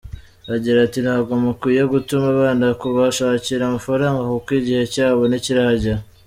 Agira 0.55 0.77
ati 0.87 0.99
“Ntabwo 1.05 1.31
mukwiye 1.43 1.83
gutuma 1.93 2.25
abana 2.35 2.67
kubashakira 2.81 3.61
amafaranga 3.65 4.21
kuko 4.31 4.49
igihe 4.59 4.83
cyabo 4.93 5.21
ntikiragera. 5.29 6.01